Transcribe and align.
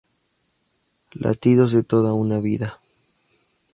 Latidos 1.13 1.73
de 1.73 1.83
toda 1.83 2.11
una 2.13 2.39
vida. 2.39 2.79